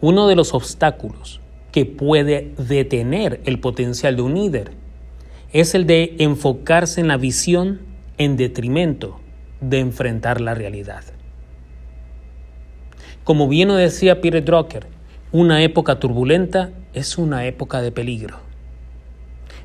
[0.00, 1.40] Uno de los obstáculos
[1.72, 4.70] que puede detener el potencial de un líder
[5.52, 7.80] es el de enfocarse en la visión
[8.16, 9.20] en detrimento
[9.60, 11.02] de enfrentar la realidad.
[13.24, 14.86] Como bien lo decía Peter Drucker,
[15.32, 18.38] una época turbulenta es una época de peligro.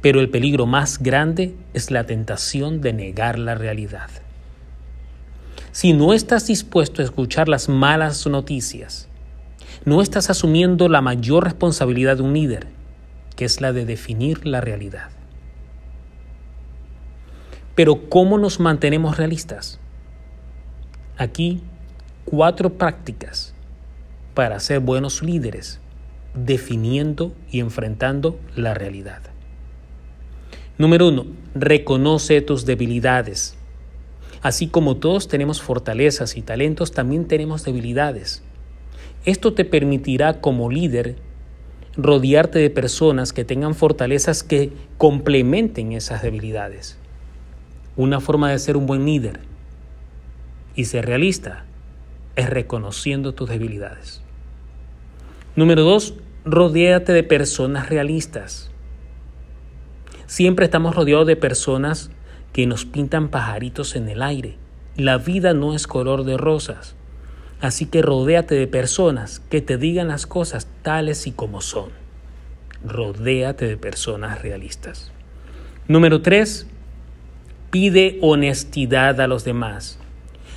[0.00, 4.10] Pero el peligro más grande es la tentación de negar la realidad.
[5.72, 9.08] Si no estás dispuesto a escuchar las malas noticias,
[9.84, 12.66] no estás asumiendo la mayor responsabilidad de un líder,
[13.36, 15.10] que es la de definir la realidad.
[17.74, 19.78] Pero ¿cómo nos mantenemos realistas?
[21.16, 21.62] Aquí
[22.24, 23.54] cuatro prácticas
[24.34, 25.80] para ser buenos líderes,
[26.34, 29.22] definiendo y enfrentando la realidad.
[30.76, 33.56] Número uno, reconoce tus debilidades.
[34.42, 38.44] Así como todos tenemos fortalezas y talentos, también tenemos debilidades.
[39.24, 41.16] Esto te permitirá como líder
[41.96, 46.96] rodearte de personas que tengan fortalezas que complementen esas debilidades.
[47.96, 49.40] Una forma de ser un buen líder
[50.76, 51.64] y ser realista
[52.36, 54.22] es reconociendo tus debilidades.
[55.56, 56.14] Número dos,
[56.44, 58.70] rodéate de personas realistas.
[60.26, 62.12] Siempre estamos rodeados de personas
[62.52, 64.56] que nos pintan pajaritos en el aire.
[64.94, 66.94] La vida no es color de rosas.
[67.60, 71.90] Así que rodéate de personas que te digan las cosas tales y como son.
[72.84, 75.10] Rodéate de personas realistas.
[75.88, 76.66] Número 3.
[77.70, 79.98] Pide honestidad a los demás.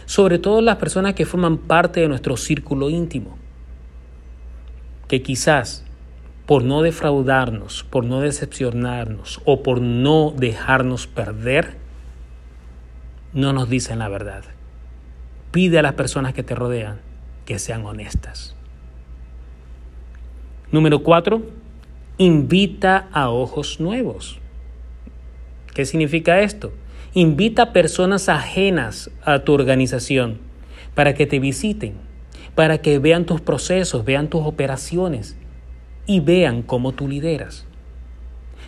[0.05, 3.37] Sobre todo las personas que forman parte de nuestro círculo íntimo.
[5.07, 5.83] Que quizás
[6.45, 11.77] por no defraudarnos, por no decepcionarnos o por no dejarnos perder,
[13.33, 14.43] no nos dicen la verdad.
[15.51, 16.99] Pide a las personas que te rodean
[17.45, 18.55] que sean honestas.
[20.71, 21.41] Número cuatro,
[22.17, 24.39] invita a ojos nuevos.
[25.73, 26.71] ¿Qué significa esto?
[27.13, 30.39] Invita a personas ajenas a tu organización
[30.95, 31.95] para que te visiten,
[32.55, 35.35] para que vean tus procesos, vean tus operaciones
[36.05, 37.65] y vean cómo tú lideras.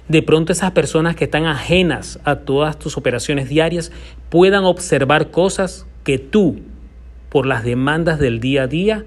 [0.07, 3.91] De pronto esas personas que están ajenas a todas tus operaciones diarias
[4.29, 6.59] puedan observar cosas que tú,
[7.33, 9.05] por las demandas del día a día,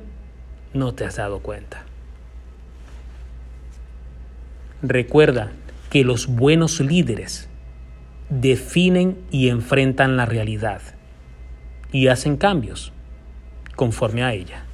[0.75, 1.85] no te has dado cuenta.
[4.83, 5.53] Recuerda
[5.91, 7.49] que los buenos líderes
[8.29, 10.83] definen y enfrentan la realidad
[11.93, 12.93] y hacen cambios
[13.77, 14.65] conforme a ella.